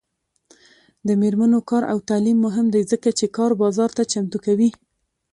[1.07, 4.69] د میرمنو کار او تعلیم مهم دی ځکه چې کار بازار ته چمتو کوي.